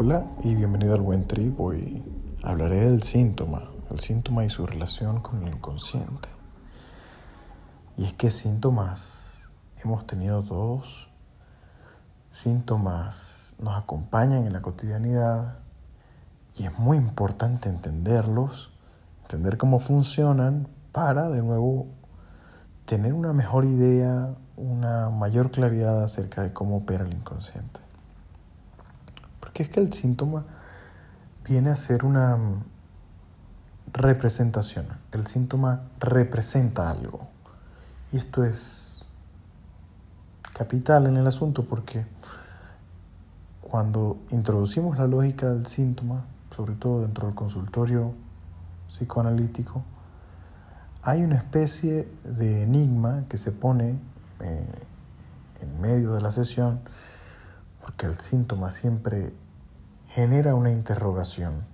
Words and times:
Hola 0.00 0.28
y 0.44 0.54
bienvenido 0.54 0.94
al 0.94 1.00
Buen 1.00 1.26
Trip. 1.26 1.58
Hoy 1.58 2.04
hablaré 2.44 2.88
del 2.88 3.02
síntoma, 3.02 3.64
el 3.90 3.98
síntoma 3.98 4.44
y 4.44 4.48
su 4.48 4.64
relación 4.64 5.20
con 5.20 5.42
el 5.42 5.52
inconsciente. 5.52 6.28
Y 7.96 8.04
es 8.04 8.12
que 8.12 8.30
síntomas 8.30 9.48
hemos 9.82 10.06
tenido 10.06 10.44
todos. 10.44 11.08
Síntomas 12.32 13.56
nos 13.58 13.76
acompañan 13.76 14.46
en 14.46 14.52
la 14.52 14.62
cotidianidad 14.62 15.58
y 16.56 16.66
es 16.66 16.78
muy 16.78 16.96
importante 16.96 17.68
entenderlos, 17.68 18.70
entender 19.22 19.58
cómo 19.58 19.80
funcionan 19.80 20.68
para 20.92 21.28
de 21.28 21.42
nuevo 21.42 21.88
tener 22.86 23.14
una 23.14 23.32
mejor 23.32 23.64
idea, 23.64 24.36
una 24.56 25.10
mayor 25.10 25.50
claridad 25.50 26.04
acerca 26.04 26.44
de 26.44 26.52
cómo 26.52 26.76
opera 26.76 27.04
el 27.04 27.12
inconsciente. 27.12 27.87
Porque 29.58 29.70
es 29.70 29.74
que 29.74 29.80
el 29.80 29.92
síntoma 29.92 30.44
viene 31.44 31.70
a 31.70 31.74
ser 31.76 32.04
una 32.04 32.38
representación. 33.92 34.86
El 35.10 35.26
síntoma 35.26 35.80
representa 35.98 36.88
algo. 36.88 37.26
Y 38.12 38.18
esto 38.18 38.44
es 38.44 39.02
capital 40.54 41.08
en 41.08 41.16
el 41.16 41.26
asunto 41.26 41.64
porque 41.64 42.06
cuando 43.60 44.18
introducimos 44.30 44.96
la 44.96 45.08
lógica 45.08 45.50
del 45.50 45.66
síntoma, 45.66 46.24
sobre 46.54 46.74
todo 46.74 47.02
dentro 47.02 47.26
del 47.26 47.34
consultorio 47.34 48.14
psicoanalítico, 48.86 49.82
hay 51.02 51.24
una 51.24 51.34
especie 51.34 52.08
de 52.22 52.62
enigma 52.62 53.24
que 53.28 53.38
se 53.38 53.50
pone 53.50 53.98
eh, 54.38 54.84
en 55.62 55.80
medio 55.80 56.12
de 56.12 56.20
la 56.20 56.30
sesión, 56.30 56.78
porque 57.82 58.06
el 58.06 58.20
síntoma 58.20 58.70
siempre 58.70 59.32
genera 60.08 60.54
una 60.54 60.70
interrogación, 60.70 61.64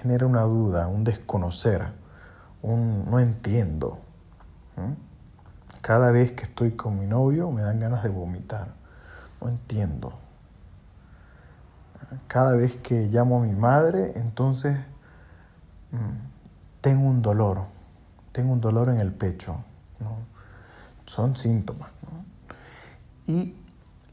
genera 0.00 0.26
una 0.26 0.42
duda, 0.42 0.88
un 0.88 1.04
desconocer, 1.04 1.92
un 2.62 3.10
no 3.10 3.18
entiendo. 3.18 4.00
Cada 5.80 6.10
vez 6.10 6.32
que 6.32 6.44
estoy 6.44 6.72
con 6.72 6.98
mi 6.98 7.06
novio 7.06 7.50
me 7.50 7.62
dan 7.62 7.80
ganas 7.80 8.02
de 8.02 8.08
vomitar, 8.08 8.74
no 9.40 9.48
entiendo. 9.48 10.12
Cada 12.28 12.54
vez 12.54 12.76
que 12.76 13.08
llamo 13.08 13.40
a 13.40 13.44
mi 13.44 13.54
madre, 13.54 14.12
entonces 14.16 14.78
tengo 16.80 17.04
un 17.04 17.22
dolor 17.22 17.74
tengo 18.34 18.52
un 18.52 18.60
dolor 18.60 18.88
en 18.88 18.98
el 18.98 19.12
pecho. 19.12 19.58
Son 21.06 21.36
síntomas. 21.36 21.92
Y 23.26 23.56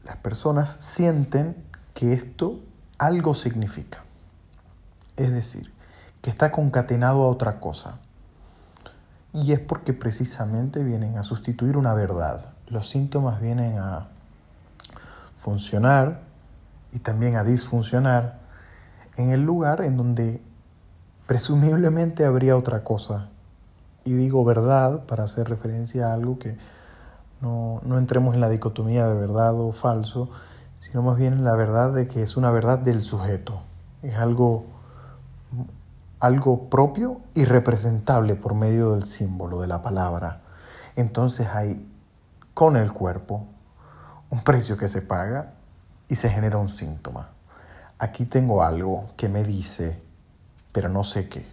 las 0.04 0.16
personas 0.18 0.76
sienten 0.78 1.56
que 1.92 2.12
esto 2.12 2.60
algo 3.06 3.34
significa. 3.34 4.04
Es 5.16 5.32
decir, 5.32 5.72
que 6.20 6.30
está 6.30 6.52
concatenado 6.52 7.22
a 7.22 7.28
otra 7.28 7.58
cosa. 7.60 7.98
Y 9.32 9.52
es 9.52 9.60
porque 9.60 9.92
precisamente 9.92 10.84
vienen 10.84 11.18
a 11.18 11.24
sustituir 11.24 11.76
una 11.76 11.94
verdad. 11.94 12.52
Los 12.68 12.88
síntomas 12.88 13.40
vienen 13.40 13.78
a 13.78 14.08
funcionar 15.36 16.20
y 16.92 17.00
también 17.00 17.36
a 17.36 17.44
disfuncionar 17.44 18.38
en 19.16 19.30
el 19.30 19.42
lugar 19.42 19.82
en 19.82 19.96
donde 19.96 20.40
presumiblemente 21.26 22.24
habría 22.24 22.56
otra 22.56 22.84
cosa 22.84 23.28
y 24.04 24.14
digo 24.14 24.44
verdad 24.44 25.04
para 25.06 25.24
hacer 25.24 25.48
referencia 25.48 26.08
a 26.08 26.14
algo 26.14 26.38
que 26.38 26.56
no, 27.40 27.80
entremos 27.98 28.34
en 28.34 28.40
la 28.40 28.48
dicotomía 28.48 29.08
de 29.08 29.14
verdad 29.14 29.58
o 29.58 29.72
falso, 29.72 30.30
sino 30.82 31.00
más 31.00 31.16
bien 31.16 31.34
en 31.34 31.44
la 31.44 31.54
verdad 31.54 31.92
de 31.92 32.08
que 32.08 32.22
es 32.22 32.36
una 32.36 32.50
verdad 32.50 32.76
del 32.76 33.04
sujeto. 33.04 33.62
Es 34.02 34.16
algo, 34.16 34.66
algo 36.18 36.68
propio 36.68 37.20
y 37.34 37.44
representable 37.44 38.34
por 38.34 38.54
medio 38.54 38.92
del 38.92 39.04
símbolo, 39.04 39.60
de 39.60 39.68
la 39.68 39.80
palabra. 39.80 40.42
Entonces 40.96 41.46
hay 41.46 41.88
con 42.52 42.76
el 42.76 42.92
cuerpo 42.92 43.46
un 44.28 44.42
precio 44.42 44.76
que 44.76 44.88
se 44.88 45.02
paga 45.02 45.52
y 46.08 46.16
se 46.16 46.28
genera 46.28 46.58
un 46.58 46.68
síntoma. 46.68 47.28
Aquí 47.98 48.24
tengo 48.24 48.64
algo 48.64 49.08
que 49.16 49.28
me 49.28 49.44
dice, 49.44 50.02
pero 50.72 50.88
no 50.88 51.04
sé 51.04 51.28
qué. 51.28 51.46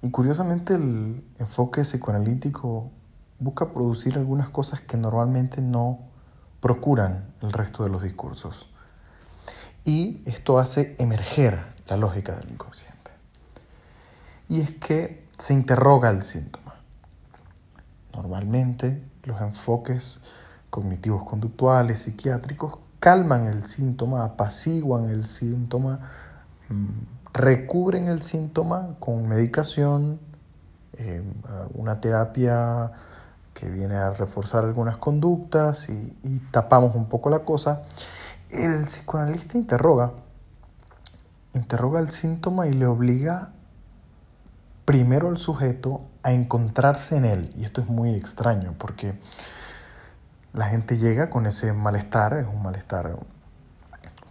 Y 0.00 0.10
curiosamente 0.10 0.74
el 0.74 1.22
enfoque 1.38 1.82
psicoanalítico 1.82 2.90
busca 3.38 3.74
producir 3.74 4.16
algunas 4.16 4.48
cosas 4.48 4.80
que 4.80 4.96
normalmente 4.96 5.60
no 5.60 6.13
procuran 6.64 7.26
el 7.42 7.52
resto 7.52 7.84
de 7.84 7.90
los 7.90 8.02
discursos. 8.02 8.66
Y 9.84 10.22
esto 10.24 10.58
hace 10.58 10.96
emerger 10.98 11.62
la 11.88 11.98
lógica 11.98 12.34
del 12.34 12.52
inconsciente. 12.52 13.10
Y 14.48 14.62
es 14.62 14.72
que 14.72 15.28
se 15.36 15.52
interroga 15.52 16.08
el 16.08 16.22
síntoma. 16.22 16.76
Normalmente 18.14 19.04
los 19.24 19.42
enfoques 19.42 20.22
cognitivos 20.70 21.24
conductuales, 21.24 21.98
psiquiátricos, 21.98 22.78
calman 22.98 23.46
el 23.46 23.62
síntoma, 23.62 24.24
apaciguan 24.24 25.10
el 25.10 25.26
síntoma, 25.26 26.00
mm, 26.70 26.88
recubren 27.34 28.08
el 28.08 28.22
síntoma 28.22 28.96
con 29.00 29.28
medicación, 29.28 30.18
eh, 30.94 31.22
una 31.74 32.00
terapia 32.00 32.92
que 33.64 33.70
viene 33.70 33.96
a 33.96 34.10
reforzar 34.10 34.62
algunas 34.62 34.98
conductas 34.98 35.88
y, 35.88 36.18
y, 36.22 36.40
tapamos 36.50 36.94
un 36.94 37.08
poco 37.08 37.30
la 37.30 37.40
cosa. 37.40 37.82
El 38.50 38.84
psicoanalista 38.84 39.56
interroga, 39.56 40.12
interroga 41.54 42.00
el 42.00 42.10
síntoma 42.10 42.66
y 42.66 42.74
le 42.74 42.84
obliga 42.84 43.52
primero 44.84 45.30
al 45.30 45.38
sujeto 45.38 46.02
a 46.22 46.32
encontrarse 46.32 47.16
en 47.16 47.24
él. 47.24 47.50
Y 47.56 47.64
esto 47.64 47.80
es 47.80 47.88
muy 47.88 48.14
extraño 48.14 48.74
porque 48.76 49.18
la 50.52 50.66
gente 50.66 50.98
llega 50.98 51.30
con 51.30 51.46
ese 51.46 51.72
malestar, 51.72 52.34
es 52.34 52.46
un 52.46 52.62
malestar 52.62 53.16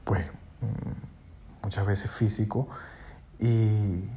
pues 0.03 0.27
mm, 0.61 1.63
muchas 1.63 1.87
veces 1.87 2.11
físico, 2.11 2.67
y 3.39 4.07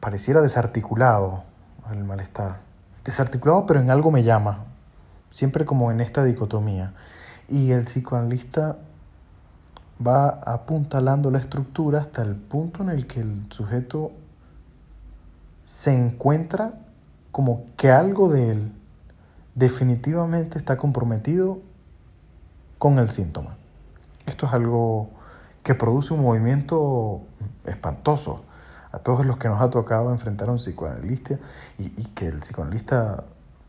pareciera 0.00 0.42
desarticulado 0.42 1.44
el 1.90 2.04
malestar. 2.04 2.67
Desarticulado, 3.08 3.64
pero 3.64 3.80
en 3.80 3.90
algo 3.90 4.10
me 4.10 4.22
llama, 4.22 4.66
siempre 5.30 5.64
como 5.64 5.90
en 5.90 6.02
esta 6.02 6.24
dicotomía. 6.24 6.92
Y 7.48 7.70
el 7.70 7.86
psicoanalista 7.86 8.76
va 10.06 10.28
apuntalando 10.28 11.30
la 11.30 11.38
estructura 11.38 12.00
hasta 12.00 12.20
el 12.20 12.36
punto 12.36 12.82
en 12.82 12.90
el 12.90 13.06
que 13.06 13.20
el 13.20 13.50
sujeto 13.50 14.12
se 15.64 15.96
encuentra 15.96 16.80
como 17.32 17.64
que 17.78 17.90
algo 17.90 18.28
de 18.28 18.50
él 18.50 18.72
definitivamente 19.54 20.58
está 20.58 20.76
comprometido 20.76 21.60
con 22.76 22.98
el 22.98 23.08
síntoma. 23.08 23.56
Esto 24.26 24.44
es 24.44 24.52
algo 24.52 25.08
que 25.62 25.74
produce 25.74 26.12
un 26.12 26.20
movimiento 26.20 27.22
espantoso 27.64 28.44
a 28.90 28.98
todos 28.98 29.26
los 29.26 29.38
que 29.38 29.48
nos 29.48 29.60
ha 29.60 29.70
tocado 29.70 30.12
enfrentar 30.12 30.48
a 30.48 30.52
un 30.52 30.58
psicoanalista 30.58 31.38
y, 31.78 31.90
que 32.06 32.26
el 32.26 32.40
psicoanalista 32.40 33.24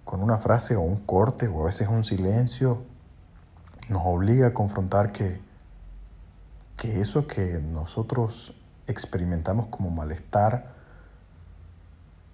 con 0.05 0.21
una 0.21 0.37
frase 0.37 0.75
o 0.75 0.81
un 0.81 0.97
corte 0.97 1.47
o 1.47 1.61
a 1.61 1.65
veces 1.65 1.87
un 1.87 2.03
silencio 2.03 2.83
nos 3.89 4.01
obliga 4.05 4.47
a 4.47 4.53
confrontar 4.53 5.11
que, 5.11 5.41
que 6.77 7.01
eso 7.01 7.27
que 7.27 7.59
nosotros 7.59 8.55
experimentamos 8.87 9.67
como 9.67 9.89
malestar 9.89 10.73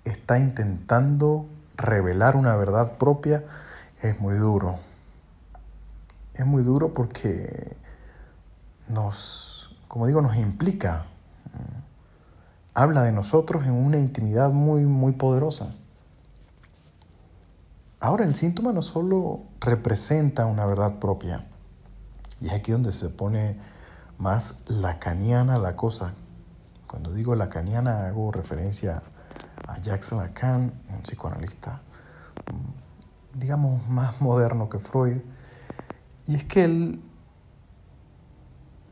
está 0.04 0.40
intentando 0.40 1.48
revelar 1.76 2.36
una 2.36 2.56
verdad 2.56 2.98
propia 2.98 3.44
es 4.02 4.20
muy 4.20 4.36
duro. 4.36 4.78
Es 6.34 6.46
muy 6.46 6.64
duro 6.64 6.94
porque 6.94 7.76
nos 8.88 9.56
como 9.96 10.08
digo, 10.08 10.22
nos 10.22 10.36
implica, 10.36 11.06
habla 12.76 13.04
de 13.04 13.14
nosotros 13.14 13.66
en 13.66 13.72
una 13.72 13.98
intimidad 13.98 14.52
muy, 14.52 14.82
muy 14.82 15.14
poderosa. 15.14 15.74
Ahora 18.02 18.26
el 18.26 18.36
síntoma 18.36 18.74
no 18.74 18.82
solo 18.82 19.44
representa 19.62 20.46
una 20.46 20.66
verdad 20.66 21.00
propia, 21.00 21.48
y 22.42 22.48
es 22.48 22.54
aquí 22.54 22.74
donde 22.74 22.92
se 22.92 23.10
pone 23.10 23.58
más 24.18 24.70
lacaniana 24.70 25.58
la 25.58 25.76
cosa. 25.76 26.14
Cuando 26.86 27.14
digo 27.14 27.34
lacaniana 27.34 28.08
hago 28.08 28.32
referencia 28.32 29.02
a 29.68 29.80
Jacques 29.80 30.12
Lacan, 30.12 30.74
un 30.94 31.02
psicoanalista, 31.02 31.82
mm, 32.52 33.40
digamos, 33.40 33.88
más 33.88 34.22
moderno 34.22 34.70
que 34.70 34.80
Freud, 34.80 35.22
y 36.28 36.36
es 36.36 36.44
que 36.44 36.66
él 36.66 37.02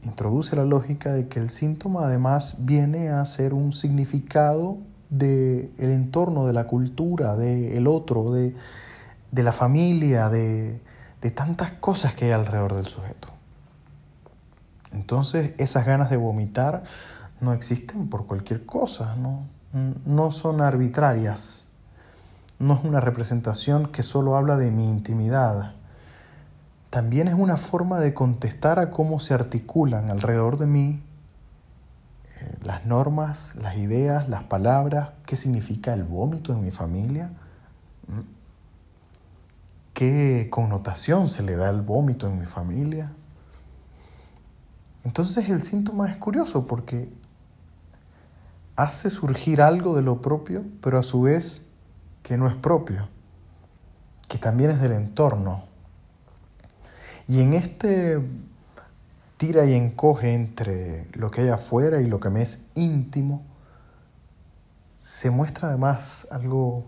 introduce 0.04 0.56
la 0.56 0.66
lógica 0.66 1.14
de 1.14 1.28
que 1.28 1.40
el 1.40 1.50
síntoma 1.50 2.06
además 2.06 2.58
viene 2.60 3.10
a 3.10 3.26
ser 3.26 3.54
un 3.54 3.74
significado 3.74 4.78
del 5.10 5.72
el 5.78 5.92
entorno, 5.92 6.48
de 6.48 6.54
la 6.54 6.66
cultura, 6.66 7.36
del 7.36 7.88
otro, 7.88 8.32
de, 8.32 8.56
la 9.32 9.52
familia, 9.52 10.30
de, 10.30 10.82
de 11.22 11.32
tantas 11.32 11.72
cosas 11.72 12.16
que 12.16 12.26
hay 12.26 12.32
alrededor 12.32 12.76
del 12.76 12.88
sujeto. 12.88 13.30
Entonces 14.92 15.54
esas 15.58 15.86
ganas 15.86 16.10
de 16.10 16.18
vomitar 16.18 16.84
no 17.42 17.54
existen 17.54 18.08
por 18.10 18.26
cualquier 18.26 18.66
cosa, 18.66 19.16
no, 19.16 19.46
no 20.06 20.32
son 20.32 20.62
arbitrarias, 20.62 21.64
no 22.60 22.76
es 22.76 22.84
una 22.84 23.02
representación 23.02 23.88
que 23.88 24.04
solo 24.04 24.36
habla 24.36 24.56
de 24.58 24.72
mi 24.72 24.90
intimidad. 24.90 25.74
También 26.94 27.28
es 27.28 27.34
una 27.34 27.58
forma 27.58 28.00
de 28.00 28.14
contestar 28.14 28.78
a 28.78 28.92
cómo 28.92 29.20
se 29.20 29.34
articulan 29.34 30.12
alrededor 30.12 30.58
de 30.58 30.68
mí 30.68 31.02
eh, 32.40 32.58
las 32.62 32.86
normas, 32.86 33.56
las 33.56 33.78
ideas, 33.78 34.30
las 34.30 34.44
palabras, 34.44 35.10
qué 35.26 35.36
significa 35.36 35.96
el 35.96 36.04
vómito 36.04 36.54
en 36.54 36.62
mi 36.62 36.70
familia, 36.70 37.34
qué 39.96 40.50
connotación 40.52 41.30
se 41.30 41.42
le 41.42 41.56
da 41.56 41.70
al 41.70 41.82
vómito 41.82 42.28
en 42.28 42.40
mi 42.40 42.46
familia. 42.46 43.12
Entonces 45.04 45.50
el 45.50 45.64
síntoma 45.64 46.12
es 46.12 46.18
curioso 46.18 46.68
porque 46.68 47.12
hace 48.76 49.10
surgir 49.10 49.64
algo 49.64 49.96
de 49.96 50.04
lo 50.04 50.22
propio, 50.22 50.64
pero 50.80 51.00
a 51.00 51.04
su 51.04 51.24
vez 51.24 51.66
que 52.22 52.38
no 52.38 52.48
es 52.48 52.56
propio, 52.56 53.10
que 54.28 54.38
también 54.38 54.70
es 54.70 54.80
del 54.80 54.92
entorno. 54.92 55.73
Y 57.28 57.42
en 57.42 57.54
este 57.54 58.20
tira 59.38 59.66
y 59.66 59.74
encoge 59.74 60.34
entre 60.34 61.08
lo 61.14 61.30
que 61.32 61.42
hay 61.42 61.50
afuera 61.50 62.02
y 62.02 62.08
lo 62.08 62.20
que 62.20 62.30
me 62.30 62.42
es 62.42 62.62
íntimo, 62.76 63.44
se 65.00 65.30
muestra 65.32 65.70
además 65.70 66.28
algo 66.32 66.86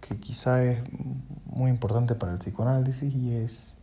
que 0.00 0.16
quizá 0.16 0.62
es 0.62 0.80
muy 1.44 1.70
importante 1.70 2.14
para 2.14 2.32
el 2.32 2.38
psicoanálisis 2.38 3.14
y 3.14 3.34
es 3.34 3.74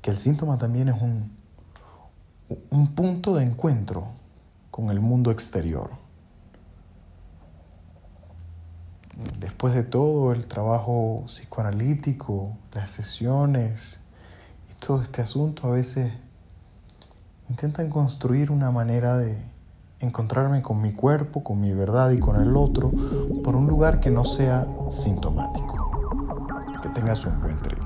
que 0.00 0.10
el 0.10 0.16
síntoma 0.16 0.58
también 0.58 0.88
es 0.88 1.00
un, 1.00 1.36
un 2.70 2.94
punto 2.94 3.34
de 3.34 3.44
encuentro 3.44 4.08
con 4.70 4.90
el 4.90 5.00
mundo 5.00 5.30
exterior. 5.30 5.90
Después 9.40 9.74
de 9.74 9.82
todo 9.82 10.32
el 10.32 10.46
trabajo 10.46 11.24
psicoanalítico, 11.26 12.56
las 12.72 12.90
sesiones 12.90 13.98
todo 14.78 15.02
este 15.02 15.22
asunto, 15.22 15.66
a 15.66 15.70
veces 15.70 16.12
intentan 17.48 17.90
construir 17.90 18.50
una 18.50 18.70
manera 18.70 19.16
de 19.16 19.38
encontrarme 20.00 20.62
con 20.62 20.80
mi 20.80 20.92
cuerpo, 20.92 21.42
con 21.42 21.60
mi 21.60 21.72
verdad 21.72 22.10
y 22.10 22.18
con 22.18 22.40
el 22.40 22.56
otro 22.56 22.92
por 23.42 23.56
un 23.56 23.66
lugar 23.66 24.00
que 24.00 24.10
no 24.10 24.24
sea 24.24 24.66
sintomático. 24.90 25.76
Que 26.82 26.88
tengas 26.90 27.26
un 27.26 27.40
buen 27.40 27.60
trip. 27.60 27.78